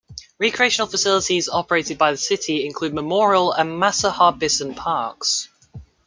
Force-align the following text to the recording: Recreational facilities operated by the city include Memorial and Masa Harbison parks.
Recreational 0.39 0.87
facilities 0.87 1.47
operated 1.47 1.99
by 1.99 2.09
the 2.09 2.17
city 2.17 2.65
include 2.65 2.91
Memorial 2.91 3.53
and 3.53 3.79
Masa 3.79 4.11
Harbison 4.11 4.73
parks. 4.73 5.47